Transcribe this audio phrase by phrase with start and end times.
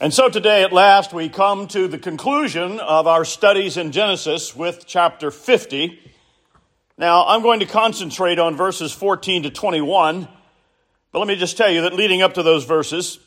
[0.00, 4.54] And so today, at last, we come to the conclusion of our studies in Genesis
[4.54, 5.98] with chapter 50.
[6.96, 10.28] Now, I'm going to concentrate on verses 14 to 21,
[11.10, 13.18] but let me just tell you that leading up to those verses,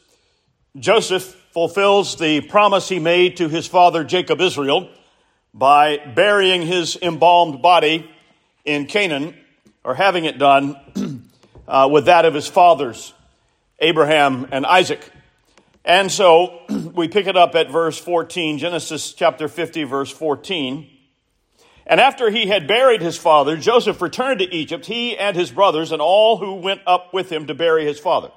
[0.80, 4.90] Joseph fulfills the promise he made to his father Jacob Israel
[5.54, 8.10] by burying his embalmed body
[8.64, 9.36] in Canaan,
[9.84, 10.78] or having it done
[11.68, 13.14] uh, with that of his fathers,
[13.80, 15.12] Abraham and Isaac.
[15.84, 16.62] And so
[16.96, 20.88] we pick it up at verse 14, Genesis chapter 50, verse 14.
[21.88, 25.92] And after he had buried his father, Joseph returned to Egypt, he and his brothers,
[25.92, 28.32] and all who went up with him to bury his father.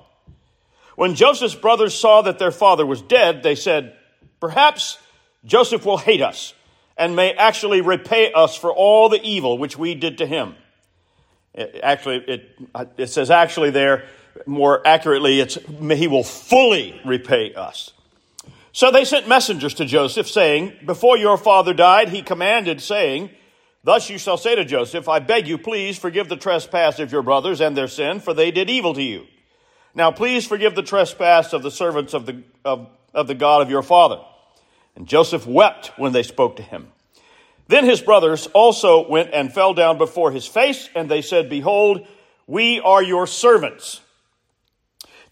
[0.96, 3.96] When Joseph's brothers saw that their father was dead, they said,
[4.40, 4.98] Perhaps
[5.44, 6.54] Joseph will hate us
[6.96, 10.54] and may actually repay us for all the evil which we did to him.
[11.52, 12.58] It, actually, it,
[12.96, 14.04] it says actually there,
[14.46, 17.92] more accurately, it's he will fully repay us.
[18.72, 23.30] So they sent messengers to Joseph, saying, Before your father died, he commanded, saying,
[23.84, 27.22] Thus you shall say to Joseph, I beg you, please forgive the trespass of your
[27.22, 29.26] brothers and their sin, for they did evil to you.
[29.94, 33.70] Now please forgive the trespass of the servants of the, of, of the God of
[33.70, 34.20] your father.
[34.96, 36.88] And Joseph wept when they spoke to him.
[37.68, 42.06] Then his brothers also went and fell down before his face, and they said, Behold,
[42.46, 44.00] we are your servants.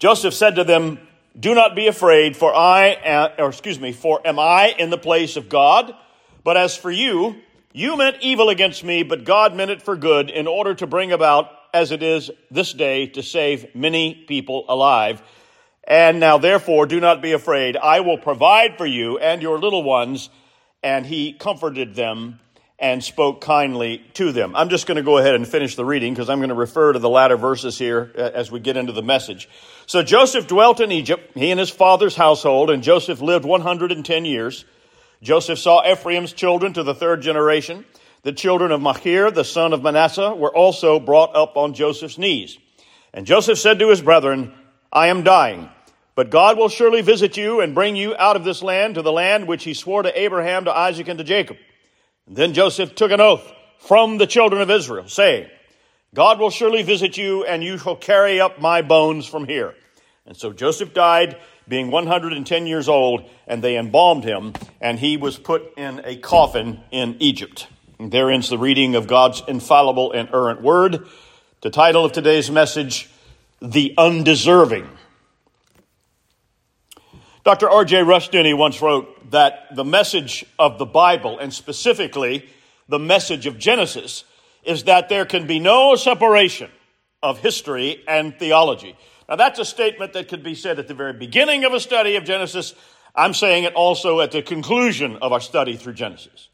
[0.03, 0.98] Joseph said to them,
[1.39, 4.98] Do not be afraid, for I, am, or excuse me, for am I in the
[4.98, 5.95] place of God?
[6.42, 7.36] But as for you,
[7.72, 11.12] you meant evil against me, but God meant it for good in order to bring
[11.12, 15.23] about, as it is this day, to save many people alive.
[15.84, 17.77] And now therefore do not be afraid.
[17.77, 20.30] I will provide for you and your little ones.
[20.83, 22.41] And he comforted them
[22.83, 24.57] and spoke kindly to them.
[24.57, 26.93] I'm just going to go ahead and finish the reading because I'm going to refer
[26.93, 29.49] to the latter verses here uh, as we get into the message.
[29.87, 34.65] So Joseph dwelt in Egypt, he and his father's household, and Joseph lived 110 years.
[35.23, 37.85] Joseph saw Ephraim's children to the third generation.
[38.23, 42.59] The children of Machir, the son of Manasseh, were also brought up on Joseph's knees.
[43.15, 44.53] And Joseph said to his brethren,
[44.92, 45.69] I am dying,
[46.17, 49.13] but God will surely visit you and bring you out of this land to the
[49.13, 51.59] land which he swore to Abraham, to Isaac, and to Jacob.
[52.27, 55.49] And then Joseph took an oath from the children of Israel, saying,
[56.15, 59.75] God will surely visit you, and you shall carry up my bones from here.
[60.27, 65.39] And so Joseph died, being 110 years old, and they embalmed him, and he was
[65.39, 67.67] put in a coffin in Egypt.
[67.99, 71.07] And there ends the reading of God's infallible and errant word.
[71.61, 73.09] The title of today's message,
[73.61, 74.89] The Undeserving.
[77.45, 77.69] Dr.
[77.69, 78.03] R.J.
[78.03, 82.48] Rushdoony once wrote that the message of the Bible, and specifically
[82.89, 84.25] the message of Genesis,
[84.63, 86.70] is that there can be no separation
[87.20, 88.97] of history and theology.
[89.29, 92.14] Now, that's a statement that could be said at the very beginning of a study
[92.14, 92.75] of Genesis.
[93.14, 96.48] I'm saying it also at the conclusion of our study through Genesis.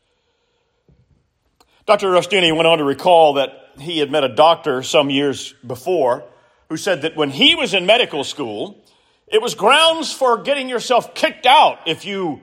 [1.85, 2.09] Dr.
[2.09, 6.25] Rushdoony went on to recall that he had met a doctor some years before
[6.71, 8.83] who said that when he was in medical school,
[9.31, 12.41] it was grounds for getting yourself kicked out if you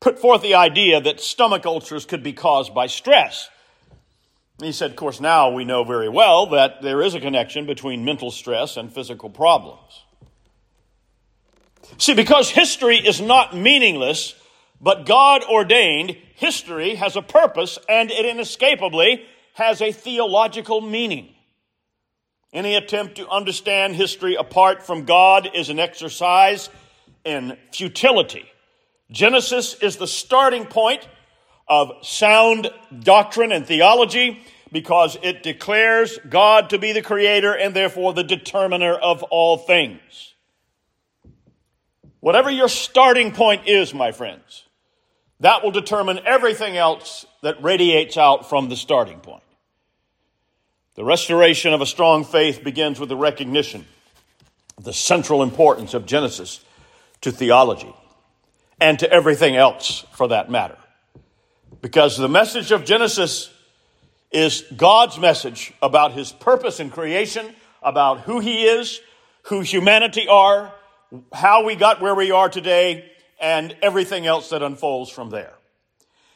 [0.00, 3.48] put forth the idea that stomach ulcers could be caused by stress.
[4.60, 8.04] he said, of course, now we know very well that there is a connection between
[8.04, 10.04] mental stress and physical problems.
[11.98, 14.34] See, because history is not meaningless,
[14.80, 19.24] but God ordained, history has a purpose and it inescapably
[19.54, 21.34] has a theological meaning.
[22.52, 26.68] Any attempt to understand history apart from God is an exercise
[27.24, 28.44] in futility.
[29.10, 31.06] Genesis is the starting point
[31.68, 32.68] of sound
[32.98, 38.94] doctrine and theology because it declares God to be the creator and therefore the determiner
[38.94, 40.34] of all things.
[42.18, 44.64] Whatever your starting point is, my friends,
[45.40, 49.42] that will determine everything else that radiates out from the starting point.
[51.00, 53.86] The restoration of a strong faith begins with the recognition
[54.76, 56.62] of the central importance of Genesis
[57.22, 57.90] to theology
[58.82, 60.76] and to everything else for that matter.
[61.80, 63.50] Because the message of Genesis
[64.30, 67.46] is God's message about his purpose in creation,
[67.82, 69.00] about who he is,
[69.44, 70.70] who humanity are,
[71.32, 73.10] how we got where we are today,
[73.40, 75.54] and everything else that unfolds from there.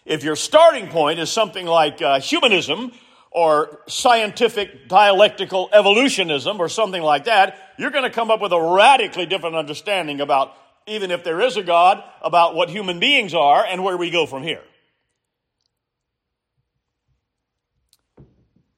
[0.06, 2.92] If your starting point is something like uh, humanism
[3.34, 8.60] or scientific dialectical evolutionism or something like that, you're going to come up with a
[8.60, 10.54] radically different understanding about,
[10.86, 14.24] even if there is a God, about what human beings are and where we go
[14.24, 14.62] from here.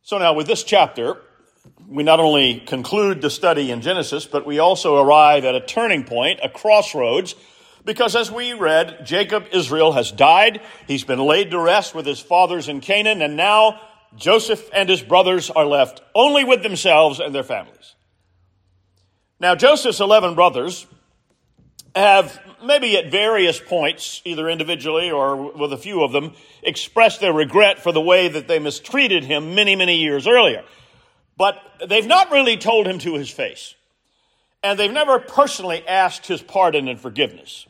[0.00, 1.18] So now with this chapter,
[1.86, 6.04] we not only conclude the study in Genesis, but we also arrive at a turning
[6.04, 7.34] point, a crossroads
[7.86, 10.60] Because as we read, Jacob, Israel, has died.
[10.88, 13.80] He's been laid to rest with his fathers in Canaan, and now
[14.16, 17.94] Joseph and his brothers are left only with themselves and their families.
[19.38, 20.86] Now, Joseph's 11 brothers
[21.94, 26.32] have maybe at various points, either individually or with a few of them,
[26.62, 30.64] expressed their regret for the way that they mistreated him many, many years earlier.
[31.36, 33.74] But they've not really told him to his face.
[34.62, 37.66] And they've never personally asked his pardon and forgiveness.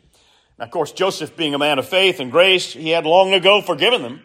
[0.59, 3.61] Now, of course, Joseph being a man of faith and grace, he had long ago
[3.61, 4.23] forgiven them.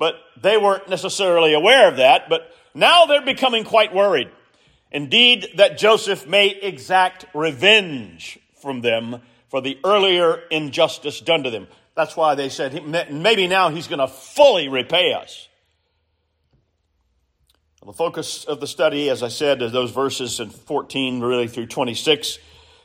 [0.00, 2.30] But they weren't necessarily aware of that.
[2.30, 4.30] But now they're becoming quite worried.
[4.90, 9.20] Indeed, that Joseph may exact revenge from them
[9.50, 11.68] for the earlier injustice done to them.
[11.94, 15.48] That's why they said maybe now he's going to fully repay us.
[17.84, 21.66] The focus of the study, as I said, is those verses in 14 really through
[21.66, 22.38] 26,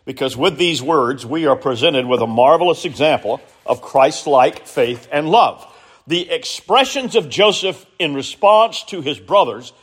[0.03, 5.07] because with these words, we are presented with a marvelous example of Christ like faith
[5.11, 5.65] and love.
[6.07, 9.73] The expressions of Joseph in response to his brothers,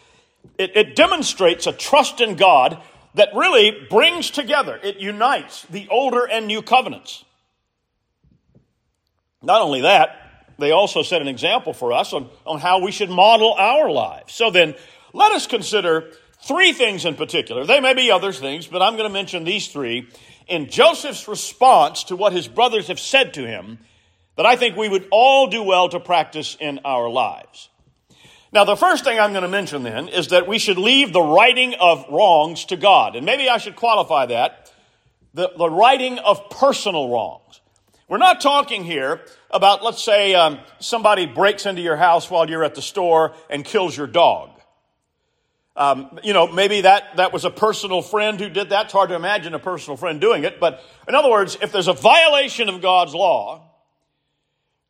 [0.59, 2.81] it, it demonstrates a trust in God
[3.15, 7.25] that really brings together, it unites the older and new covenants.
[9.43, 13.11] Not only that, they also set an example for us on, on how we should
[13.11, 14.33] model our lives.
[14.33, 14.75] So then,
[15.13, 17.65] let us consider three things in particular.
[17.67, 20.09] There may be other things, but I'm going to mention these three
[20.47, 23.79] in Joseph's response to what his brothers have said to him
[24.37, 27.69] that I think we would all do well to practice in our lives.
[28.53, 31.23] Now, the first thing I'm going to mention then is that we should leave the
[31.23, 33.17] righting of wrongs to God.
[33.17, 34.63] And maybe I should qualify that
[35.35, 37.61] the, the righting of personal wrongs.
[38.09, 42.65] We're not talking here about, let's say, um, somebody breaks into your house while you're
[42.65, 44.51] at the store and kills your dog.
[45.75, 48.87] Um, you know, maybe that, that was a personal friend who did that.
[48.87, 50.61] It's hard to imagine a personal friend doing it.
[50.61, 53.72] But in other words, if there's a violation of God's law,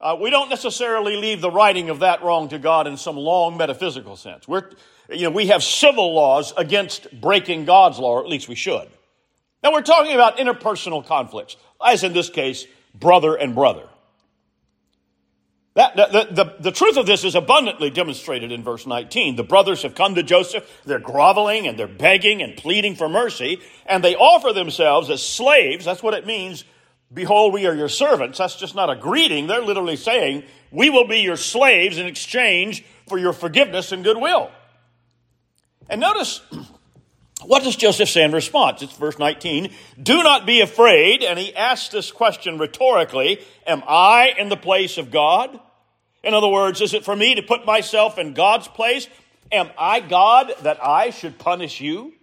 [0.02, 3.56] uh, we don't necessarily leave the righting of that wrong to God in some long
[3.56, 4.48] metaphysical sense.
[4.48, 4.70] We're,
[5.08, 8.88] you know, we have civil laws against breaking God's law, or at least we should.
[9.62, 13.88] Now we're talking about interpersonal conflicts, as in this case, brother and brother.
[15.74, 19.36] That, the, the, the, truth of this is abundantly demonstrated in verse 19.
[19.36, 20.68] The brothers have come to Joseph.
[20.84, 25.86] They're groveling and they're begging and pleading for mercy, and they offer themselves as slaves.
[25.86, 26.64] That's what it means
[27.12, 28.38] Behold, we are your servants.
[28.38, 29.46] That's just not a greeting.
[29.46, 34.50] They're literally saying, We will be your slaves in exchange for your forgiveness and goodwill.
[35.90, 36.40] And notice,
[37.44, 38.82] what does Joseph say in response?
[38.82, 39.72] It's verse 19.
[40.02, 41.22] Do not be afraid.
[41.22, 45.60] And he asks this question rhetorically Am I in the place of God?
[46.24, 49.08] In other words, is it for me to put myself in God's place?
[49.50, 52.14] Am I God that I should punish you?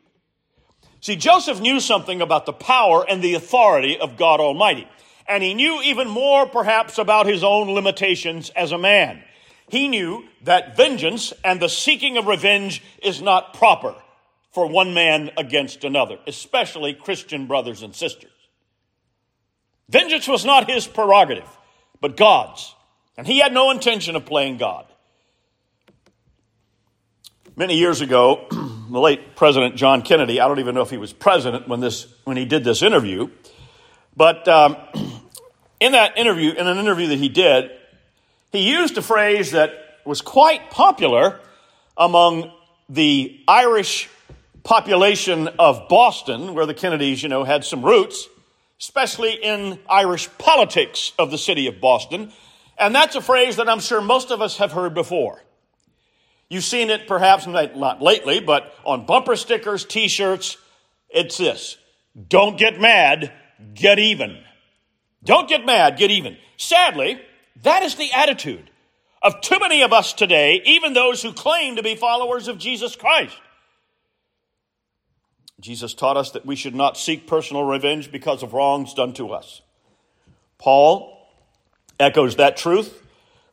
[1.02, 4.88] See, Joseph knew something about the power and the authority of God Almighty.
[5.28, 9.24] And he knew even more, perhaps, about his own limitations as a man.
[9.70, 13.96] He knew that vengeance and the seeking of revenge is not proper
[14.52, 18.32] for one man against another, especially Christian brothers and sisters.
[19.88, 21.50] Vengeance was not his prerogative,
[22.02, 22.74] but God's.
[23.16, 24.86] And he had no intention of playing God.
[27.60, 28.48] Many years ago,
[28.90, 32.08] the late President John Kennedy, I don't even know if he was president when, this,
[32.24, 33.30] when he did this interview,
[34.16, 34.78] but um,
[35.82, 37.70] in that interview, in an interview that he did,
[38.54, 39.74] he used a phrase that
[40.06, 41.42] was quite popular
[41.98, 42.50] among
[42.88, 44.08] the Irish
[44.64, 48.30] population of Boston, where the Kennedys, you know, had some roots,
[48.80, 52.32] especially in Irish politics of the city of Boston.
[52.78, 55.44] And that's a phrase that I'm sure most of us have heard before.
[56.50, 60.58] You've seen it perhaps not lately, but on bumper stickers, t shirts,
[61.10, 61.78] it's this
[62.28, 63.32] Don't get mad,
[63.74, 64.44] get even.
[65.24, 66.38] Don't get mad, get even.
[66.58, 67.22] Sadly,
[67.64, 68.70] that is the attitude
[69.22, 72.96] of too many of us today, even those who claim to be followers of Jesus
[72.96, 73.36] Christ.
[75.60, 79.34] Jesus taught us that we should not seek personal revenge because of wrongs done to
[79.34, 79.62] us.
[80.58, 81.28] Paul
[82.00, 83.06] echoes that truth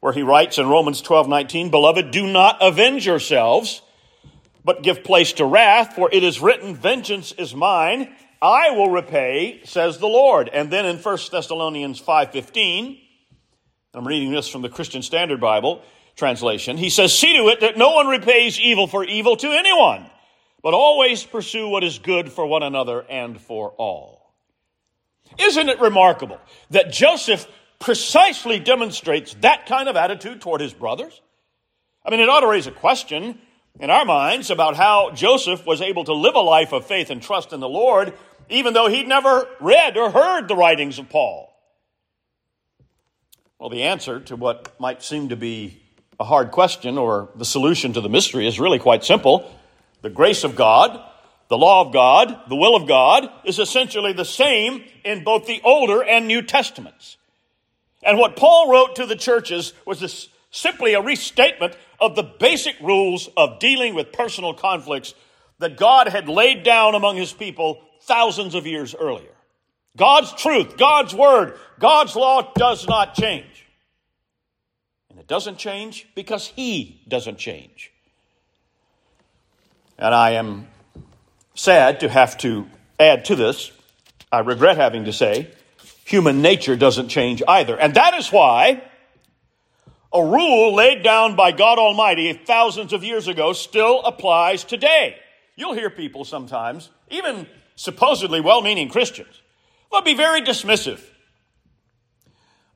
[0.07, 3.83] where he writes in Romans 12 19, Beloved, do not avenge yourselves,
[4.65, 9.63] but give place to wrath, for it is written, Vengeance is mine, I will repay,
[9.65, 10.49] says the Lord.
[10.53, 13.01] And then in 1 Thessalonians 5:15,
[13.95, 15.83] I'm reading this from the Christian Standard Bible
[16.15, 16.77] translation.
[16.77, 20.09] He says, "See to it that no one repays evil for evil to anyone,
[20.63, 24.37] but always pursue what is good for one another and for all."
[25.37, 26.39] Isn't it remarkable
[26.71, 27.49] that Joseph
[27.79, 31.21] precisely demonstrates that kind of attitude toward his brothers?
[32.05, 33.39] I mean, it ought to raise a question
[33.79, 37.21] in our minds about how Joseph was able to live a life of faith and
[37.21, 38.15] trust in the Lord,
[38.49, 41.53] even though he'd never read or heard the writings of Paul.
[43.59, 45.83] Well, the answer to what might seem to be
[46.21, 49.51] a hard question or the solution to the mystery is really quite simple.
[50.03, 51.03] The grace of God,
[51.49, 55.61] the law of God, the will of God is essentially the same in both the
[55.65, 57.17] Older and New Testaments.
[58.03, 62.79] And what Paul wrote to the churches was this, simply a restatement of the basic
[62.81, 65.15] rules of dealing with personal conflicts
[65.59, 69.33] that God had laid down among his people thousands of years earlier.
[69.97, 73.67] God's truth, God's word, God's law does not change.
[75.11, 77.91] And it doesn't change because he doesn't change.
[79.99, 80.69] And I am
[81.55, 82.67] sad to have to
[83.01, 83.73] add to this.
[84.31, 85.51] I regret having to say,
[86.07, 87.77] human nature doesn't change either.
[87.77, 88.81] And that is why
[90.13, 95.17] a rule laid down by God Almighty thousands of years ago still applies today.
[95.57, 99.43] You'll hear people sometimes, even supposedly well meaning Christians,
[99.91, 101.03] will be very dismissive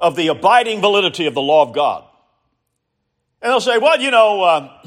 [0.01, 2.03] of the abiding validity of the law of God.
[3.41, 4.87] And they'll say, well, you know, uh,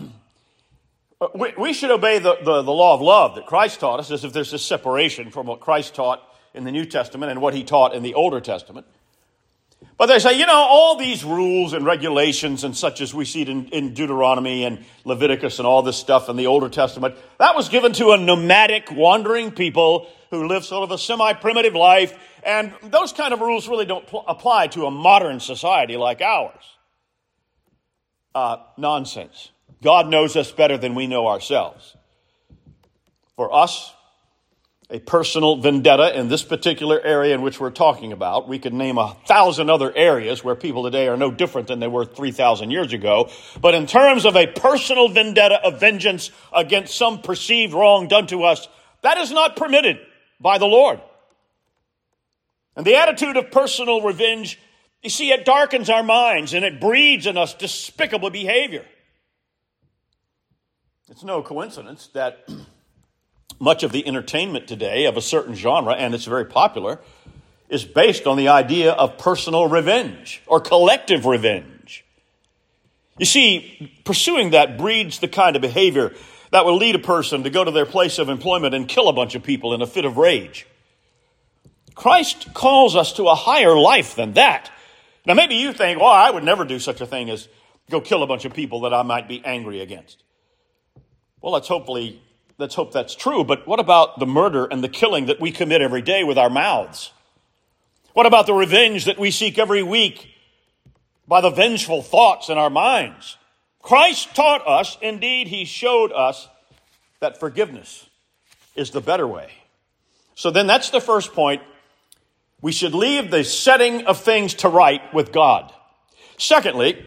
[1.36, 4.26] we, we, should obey the, the, the law of love that Christ taught us as
[4.26, 6.22] if there's a separation from what Christ taught
[6.54, 8.86] in the New Testament and what he taught in the Older Testament.
[9.98, 13.42] But they say, you know, all these rules and regulations and such as we see
[13.44, 17.56] it in, in, Deuteronomy and Leviticus and all this stuff in the Older Testament, that
[17.56, 22.18] was given to a nomadic, wandering people who live sort of a semi-primitive life.
[22.44, 26.64] And those kind of rules really don't pl- apply to a modern society like ours.
[28.34, 29.52] Uh, nonsense.
[29.84, 31.96] God knows us better than we know ourselves.
[33.36, 33.94] For us,
[34.94, 38.48] a personal vendetta in this particular area in which we're talking about.
[38.48, 41.88] We could name a thousand other areas where people today are no different than they
[41.88, 43.32] were 3,000 years ago.
[43.60, 48.44] But in terms of a personal vendetta of vengeance against some perceived wrong done to
[48.44, 48.68] us,
[49.02, 49.98] that is not permitted
[50.40, 51.02] by the Lord.
[52.76, 54.60] And the attitude of personal revenge,
[55.02, 58.86] you see, it darkens our minds and it breeds in us despicable behavior.
[61.10, 62.48] It's no coincidence that
[63.64, 67.00] much of the entertainment today of a certain genre, and it's very popular,
[67.70, 72.04] is based on the idea of personal revenge or collective revenge.
[73.18, 76.14] You see, pursuing that breeds the kind of behavior
[76.52, 79.14] that will lead a person to go to their place of employment and kill a
[79.14, 80.68] bunch of people in a fit of rage.
[81.96, 84.72] Christ calls us to a higher life than that.
[85.26, 87.48] Now, maybe you think, well, I would never do such a thing as
[87.90, 90.22] go kill a bunch of people that I might be angry against.
[91.42, 92.22] Well, let's hopefully
[92.64, 95.82] let's hope that's true, but what about the murder and the killing that we commit
[95.82, 97.12] every day with our mouths?
[98.14, 100.30] What about the revenge that we seek every week
[101.28, 103.36] by the vengeful thoughts in our minds?
[103.82, 106.48] Christ taught us, indeed, he showed us
[107.20, 108.08] that forgiveness
[108.78, 109.52] is the better way.
[110.34, 111.62] So then that's the first point.
[112.62, 115.70] We should leave the setting of things to right with God.
[116.38, 117.06] Secondly,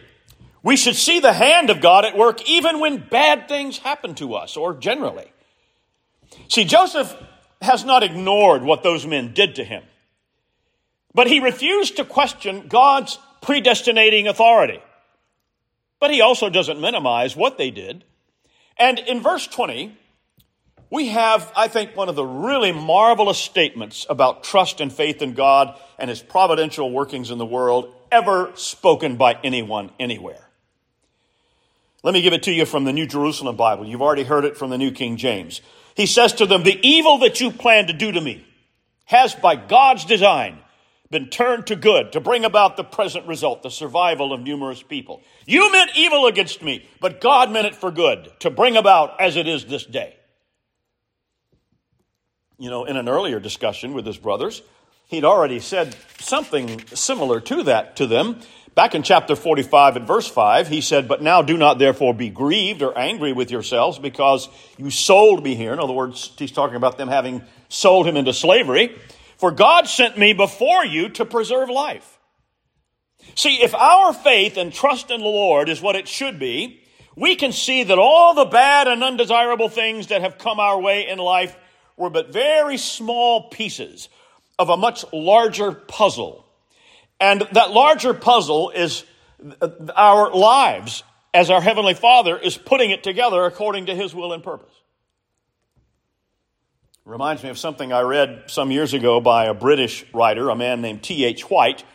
[0.61, 4.35] we should see the hand of God at work even when bad things happen to
[4.35, 5.31] us or generally.
[6.47, 7.15] See, Joseph
[7.61, 9.83] has not ignored what those men did to him,
[11.13, 14.81] but he refused to question God's predestinating authority.
[15.99, 18.03] But he also doesn't minimize what they did.
[18.77, 19.97] And in verse 20,
[20.89, 25.33] we have, I think, one of the really marvelous statements about trust and faith in
[25.33, 30.47] God and his providential workings in the world ever spoken by anyone anywhere.
[32.03, 33.85] Let me give it to you from the New Jerusalem Bible.
[33.85, 35.61] You've already heard it from the New King James.
[35.97, 38.45] He says to them, The evil that you plan to do to me
[39.05, 40.59] has, by God's design,
[41.09, 45.23] been turned to good to bring about the present result, the survival of numerous people.
[45.47, 49.37] You meant evil against me, but God meant it for good to bring about as
[49.37, 50.15] it is this day.
[52.59, 54.61] You know, in an earlier discussion with his brothers,
[55.07, 58.41] he'd already said something similar to that to them
[58.77, 62.29] Back in chapter 45 and verse 5, he said, But now do not therefore be
[62.29, 65.73] grieved or angry with yourselves because you sold me here.
[65.73, 68.95] In other words, he's talking about them having sold him into slavery.
[69.37, 72.19] For God sent me before you to preserve life.
[73.33, 76.83] See, if our faith and trust in the Lord is what it should be,
[77.15, 81.07] we can see that all the bad and undesirable things that have come our way
[81.07, 81.57] in life
[81.97, 84.07] were but very small pieces
[84.59, 86.46] of a much larger puzzle
[87.19, 89.03] and that larger puzzle is
[89.61, 94.33] uh, our lives as our Heavenly Father is putting it together according to His will
[94.33, 94.73] and purpose.
[97.05, 100.81] Reminds me of something I read some years ago by a British writer, a man
[100.81, 101.49] named T.H.
[101.49, 101.85] White.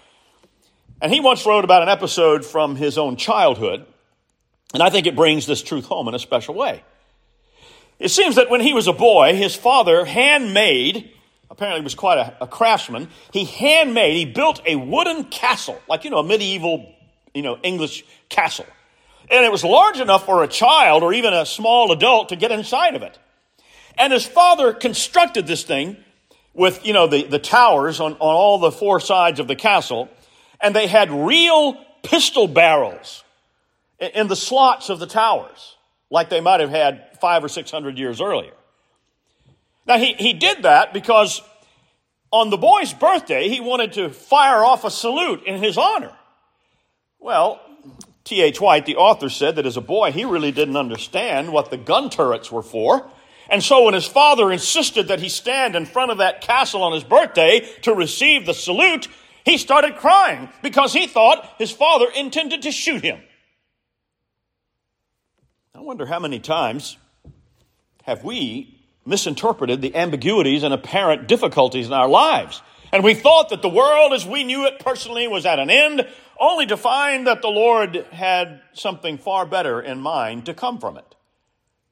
[1.02, 3.84] And he once wrote about an episode from his own childhood.
[4.72, 6.82] And I think it brings this truth home in a special way.
[7.98, 11.12] It seems that when he was a boy, his father handmade
[11.52, 13.08] apparently was quite a, a craftsman.
[13.30, 16.90] He handmade, he built a wooden castle, like, you know, a medieval,
[17.34, 18.66] you know, English castle.
[19.30, 22.50] And it was large enough for a child or even a small adult to get
[22.50, 23.18] inside of it.
[23.98, 25.98] And his father constructed this thing
[26.54, 30.08] with, you know, the, the towers on, on all the four sides of the castle.
[30.58, 33.24] And they had real pistol barrels
[33.98, 35.76] in, in the slots of the towers,
[36.10, 38.54] like they might have had five or six hundred years earlier.
[39.86, 41.42] Now, he, he did that because
[42.30, 46.12] on the boy's birthday, he wanted to fire off a salute in his honor.
[47.18, 47.60] Well,
[48.24, 48.60] T.H.
[48.60, 52.10] White, the author, said that as a boy, he really didn't understand what the gun
[52.10, 53.10] turrets were for.
[53.50, 56.92] And so when his father insisted that he stand in front of that castle on
[56.92, 59.08] his birthday to receive the salute,
[59.44, 63.20] he started crying because he thought his father intended to shoot him.
[65.74, 66.96] I wonder how many times
[68.04, 72.62] have we misinterpreted the ambiguities and apparent difficulties in our lives.
[72.92, 76.06] And we thought that the world as we knew it personally was at an end,
[76.38, 80.96] only to find that the Lord had something far better in mind to come from
[80.96, 81.14] it.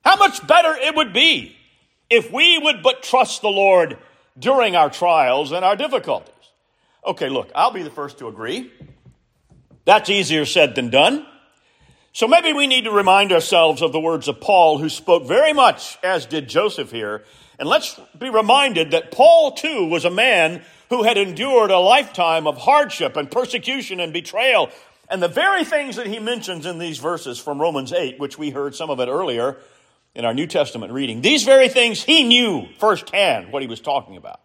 [0.05, 1.57] How much better it would be
[2.11, 3.99] if we would but trust the Lord
[4.39, 6.35] during our trials and our difficulties.
[7.07, 8.73] Okay, look, I'll be the first to agree.
[9.85, 11.27] That's easier said than done.
[12.13, 15.53] So maybe we need to remind ourselves of the words of Paul, who spoke very
[15.53, 17.25] much as did Joseph here.
[17.59, 22.49] And let's be reminded that Paul, too, was a man who had endured a lifetime
[22.49, 24.71] of hardship and persecution and betrayal.
[25.09, 28.51] And the very things that he mentions in these verses from Romans 8, which we
[28.51, 29.59] heard some of it earlier
[30.15, 34.17] in our New Testament reading, these very things he knew firsthand what he was talking
[34.17, 34.41] about.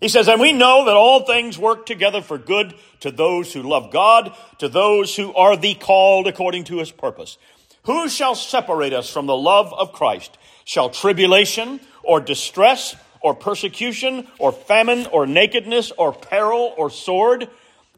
[0.00, 3.62] He says, and we know that all things work together for good to those who
[3.62, 7.38] love God, to those who are the called according to his purpose.
[7.84, 10.36] Who shall separate us from the love of Christ?
[10.64, 17.48] Shall tribulation or distress or persecution or famine or nakedness or peril or sword?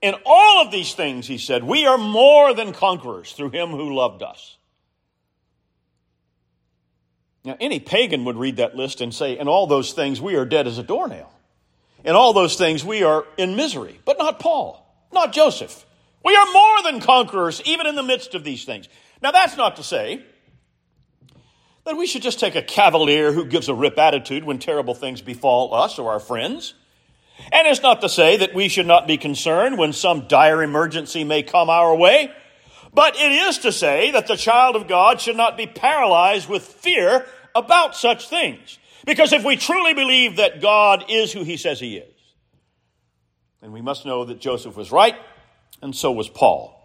[0.00, 3.94] In all of these things, he said, we are more than conquerors through him who
[3.94, 4.56] loved us.
[7.44, 10.44] Now, any pagan would read that list and say, in all those things, we are
[10.44, 11.32] dead as a doornail.
[12.04, 15.84] In all those things, we are in misery, but not Paul, not Joseph.
[16.24, 18.88] We are more than conquerors, even in the midst of these things.
[19.22, 20.22] Now, that's not to say
[21.84, 25.22] that we should just take a cavalier who gives a rip attitude when terrible things
[25.22, 26.74] befall us or our friends.
[27.52, 31.24] And it's not to say that we should not be concerned when some dire emergency
[31.24, 32.30] may come our way.
[32.92, 36.62] But it is to say that the child of God should not be paralyzed with
[36.62, 38.78] fear about such things.
[39.08, 42.14] Because if we truly believe that God is who he says he is,
[43.62, 45.16] then we must know that Joseph was right,
[45.80, 46.78] and so was Paul.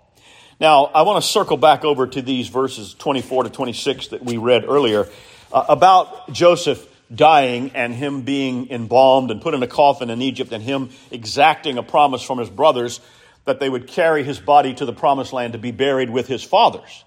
[0.57, 4.37] Now, I want to circle back over to these verses 24 to 26 that we
[4.37, 5.09] read earlier
[5.51, 10.53] uh, about Joseph dying and him being embalmed and put in a coffin in Egypt
[10.53, 13.01] and him exacting a promise from his brothers
[13.43, 16.41] that they would carry his body to the promised land to be buried with his
[16.41, 17.03] fathers.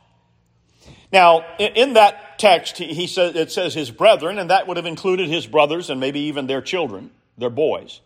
[1.13, 5.29] Now, in that text, he says, it says his brethren, and that would have included
[5.29, 8.01] his brothers and maybe even their children, their boys.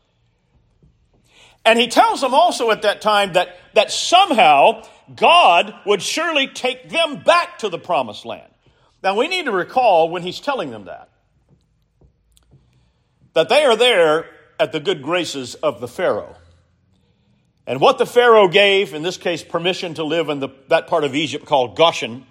[1.65, 4.83] And he tells them also at that time that, that somehow
[5.15, 8.51] God would surely take them back to the promised land.
[9.03, 11.09] Now, we need to recall when he's telling them that,
[13.33, 14.27] that they are there
[14.59, 16.37] at the good graces of the Pharaoh.
[17.67, 21.05] And what the Pharaoh gave, in this case, permission to live in the, that part
[21.05, 22.27] of Egypt called Goshen,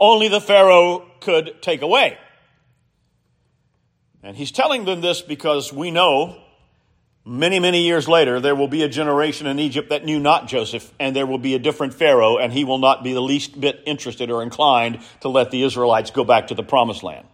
[0.00, 2.18] only the Pharaoh could take away.
[4.22, 6.40] And he's telling them this because we know
[7.24, 10.92] many, many years later there will be a generation in Egypt that knew not Joseph,
[10.98, 13.82] and there will be a different Pharaoh, and he will not be the least bit
[13.86, 17.26] interested or inclined to let the Israelites go back to the promised land.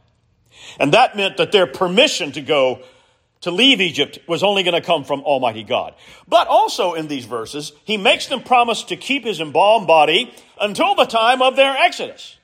[0.78, 2.82] And that meant that their permission to go
[3.42, 5.94] to leave Egypt was only going to come from Almighty God.
[6.26, 10.94] But also in these verses, he makes them promise to keep his embalmed body until
[10.94, 12.36] the time of their exodus.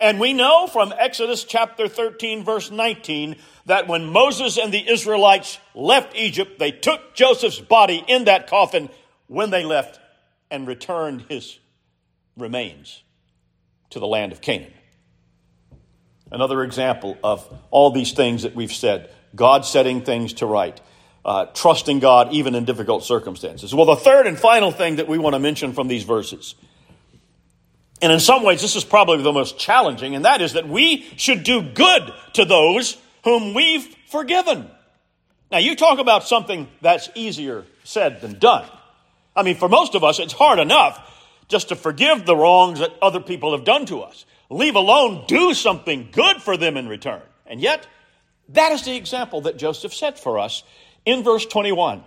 [0.00, 5.58] And we know from Exodus chapter 13, verse 19, that when Moses and the Israelites
[5.74, 8.90] left Egypt, they took Joseph's body in that coffin
[9.26, 9.98] when they left
[10.50, 11.58] and returned his
[12.36, 13.02] remains
[13.90, 14.72] to the land of Canaan.
[16.30, 20.80] Another example of all these things that we've said God setting things to right,
[21.24, 23.74] uh, trusting God even in difficult circumstances.
[23.74, 26.54] Well, the third and final thing that we want to mention from these verses
[28.00, 31.06] and in some ways, this is probably the most challenging, and that is that we
[31.16, 34.70] should do good to those whom we've forgiven.
[35.50, 38.68] Now, you talk about something that's easier said than done.
[39.34, 41.04] I mean, for most of us, it's hard enough
[41.48, 45.54] just to forgive the wrongs that other people have done to us, leave alone do
[45.54, 47.22] something good for them in return.
[47.46, 47.86] And yet,
[48.50, 50.62] That is the example that Joseph set for us
[51.04, 52.02] in verse 21.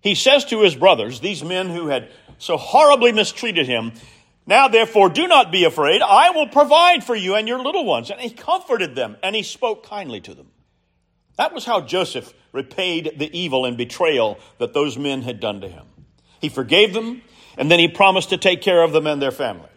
[0.00, 3.92] He says to his brothers, these men who had so horribly mistreated him,
[4.48, 6.00] Now therefore do not be afraid.
[6.00, 8.10] I will provide for you and your little ones.
[8.10, 10.48] And he comforted them and he spoke kindly to them.
[11.36, 15.68] That was how Joseph repaid the evil and betrayal that those men had done to
[15.68, 15.84] him.
[16.40, 17.20] He forgave them
[17.58, 19.68] and then he promised to take care of them and their families.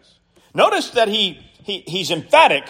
[0.54, 2.64] Notice that he, he he's emphatic.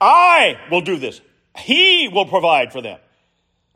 [0.00, 1.20] I will do this.
[1.58, 3.00] He will provide for them.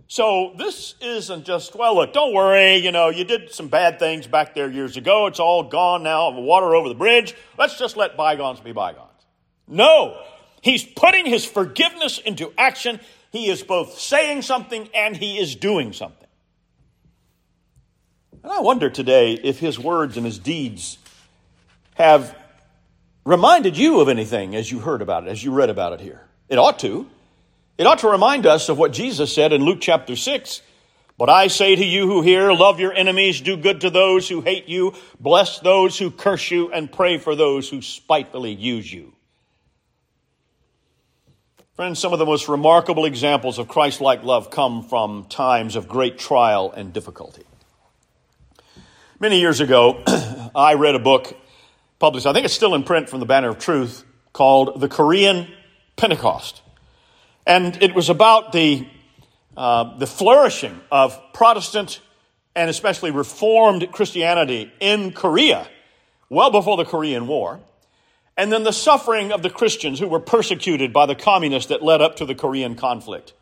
[0.08, 4.26] So this isn't just, well, look, don't worry, you know, you did some bad things
[4.26, 5.26] back there years ago.
[5.26, 7.34] It's all gone now, water over the bridge.
[7.58, 9.10] Let's just let bygones be bygones.
[9.66, 10.22] No,
[10.62, 13.00] he's putting his forgiveness into action.
[13.32, 16.28] He is both saying something and he is doing something.
[18.44, 20.98] And I wonder today if his words and his deeds
[21.94, 22.36] have
[23.24, 26.22] reminded you of anything as you heard about it, as you read about it here.
[26.48, 27.08] It ought to.
[27.78, 30.62] It ought to remind us of what Jesus said in Luke chapter 6.
[31.18, 34.42] But I say to you who hear, love your enemies, do good to those who
[34.42, 39.14] hate you, bless those who curse you, and pray for those who spitefully use you.
[41.74, 45.88] Friends, some of the most remarkable examples of Christ like love come from times of
[45.88, 47.44] great trial and difficulty.
[49.18, 50.02] Many years ago,
[50.54, 51.34] I read a book
[51.98, 55.48] published, I think it's still in print from the Banner of Truth, called The Korean
[55.96, 56.60] Pentecost.
[57.46, 58.87] And it was about the,
[59.56, 62.00] uh, the flourishing of Protestant
[62.56, 65.68] and especially Reformed Christianity in Korea,
[66.28, 67.61] well before the Korean War,
[68.37, 72.00] and then the suffering of the Christians who were persecuted by the communists that led
[72.00, 73.35] up to the Korean conflict.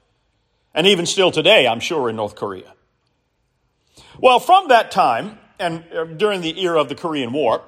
[0.74, 2.74] And even still today, I'm sure, in North Korea.
[4.20, 7.62] Well, from that time, and uh, during the era of the Korean War,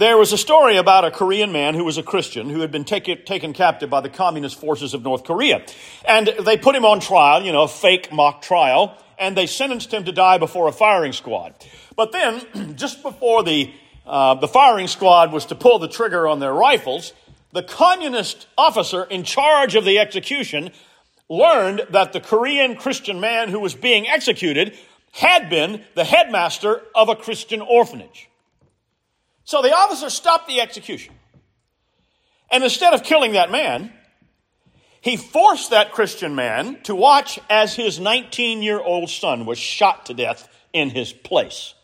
[0.00, 2.84] there was a story about a Korean man who was a Christian who had been
[2.84, 5.62] take, taken captive by the communist forces of North Korea.
[6.08, 9.92] And they put him on trial, you know, a fake mock trial, and they sentenced
[9.92, 11.54] him to die before a firing squad.
[11.96, 13.74] But then, just before the,
[14.06, 17.12] uh, the firing squad was to pull the trigger on their rifles,
[17.52, 20.72] the communist officer in charge of the execution
[21.28, 24.78] learned that the Korean Christian man who was being executed
[25.12, 28.29] had been the headmaster of a Christian orphanage.
[29.50, 31.12] So the officer stopped the execution.
[32.52, 33.92] And instead of killing that man,
[35.00, 40.06] he forced that Christian man to watch as his 19 year old son was shot
[40.06, 41.74] to death in his place.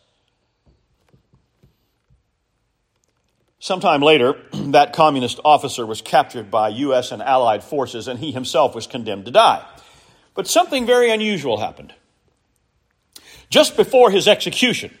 [3.59, 7.11] Sometime later, that communist officer was captured by U.S.
[7.11, 9.67] and Allied forces, and he himself was condemned to die.
[10.35, 11.93] But something very unusual happened.
[13.49, 14.97] Just before his execution,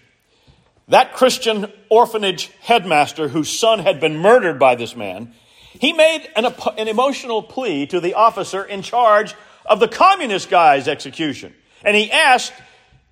[0.87, 5.33] that Christian orphanage headmaster whose son had been murdered by this man,
[5.73, 6.45] he made an,
[6.77, 11.53] an emotional plea to the officer in charge of the communist guy's execution.
[11.83, 12.53] And he asked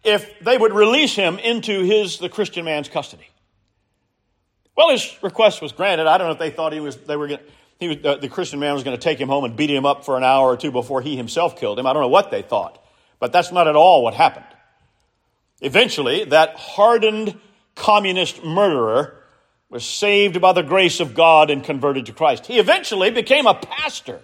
[0.04, 3.28] if they would release him into his, the Christian man's custody.
[4.76, 6.08] Well, his request was granted.
[6.08, 7.40] I don't know if they thought he was, they were going
[7.80, 9.86] he was, uh, the Christian man was going to take him home and beat him
[9.86, 11.86] up for an hour or two before he himself killed him.
[11.86, 12.82] I don't know what they thought,
[13.20, 14.46] but that's not at all what happened.
[15.62, 17.40] Eventually, that hardened
[17.76, 19.22] communist murderer,
[19.70, 22.46] was saved by the grace of God and converted to Christ.
[22.46, 24.22] He eventually became a pastor.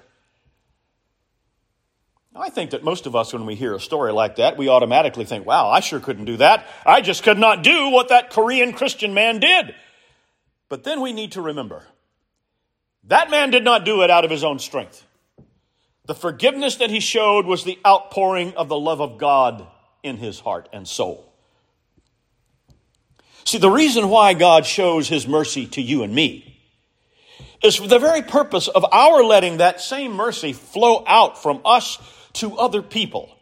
[2.34, 5.26] I think that most of us, when we hear a story like that, we automatically
[5.26, 6.66] think, wow, I sure couldn't do that.
[6.86, 9.76] I just could not do what that Korean Christian man did.
[10.70, 11.84] But then we need to remember
[13.06, 15.06] that man did not do it out of his own strength.
[16.06, 19.68] The forgiveness that he showed was the outpouring of the love of God
[20.04, 21.31] in his heart and soul.
[23.46, 26.60] See, the reason why God shows his mercy to you and me
[27.64, 31.98] is for the very purpose of our letting that same mercy flow out from us
[32.34, 33.36] to other people,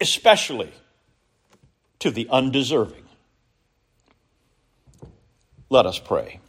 [0.00, 0.72] especially
[1.98, 3.04] to the undeserving.
[5.70, 6.40] Let us pray.